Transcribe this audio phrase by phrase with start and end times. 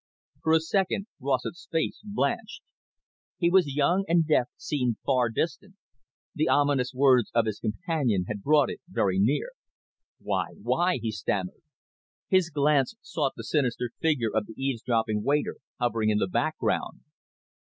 [0.41, 2.63] For a second, Rossett's face blanched.
[3.37, 5.75] He was young, and death seemed far distant.
[6.33, 9.51] The ominous words of his companion had brought it very near.
[10.17, 11.61] "Why, why?" he stammered.
[12.27, 17.01] His glance sought the sinister figure of the eavesdropping waiter hovering in the background.